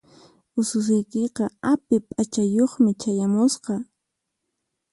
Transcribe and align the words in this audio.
Ususiykiqa 0.59 1.45
api 1.71 1.95
p'achayuqmi 2.09 2.91
chayamusqa. 3.01 3.73